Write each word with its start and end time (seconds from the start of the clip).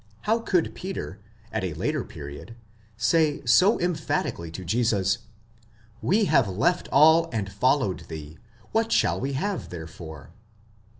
How 0.21 0.39
could 0.39 0.73
Peter, 0.73 1.19
at 1.51 1.63
a 1.63 1.75
later 1.75 2.03
period, 2.03 2.55
say 2.97 3.45
so 3.45 3.77
em 3.77 3.93
phatically 3.93 4.51
to 4.53 4.65
Jesus, 4.65 5.19
We 6.01 6.25
have 6.25 6.47
left 6.47 6.89
all, 6.91 7.29
and 7.31 7.51
followed 7.51 8.05
thee: 8.09 8.39
what 8.71 8.91
shall 8.91 9.19
we 9.19 9.33
have 9.33 9.69
therefore 9.69 10.31